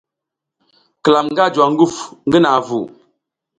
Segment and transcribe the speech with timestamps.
[1.03, 1.95] Klam nga juwa nguf
[2.27, 2.79] ngi naʼa vu.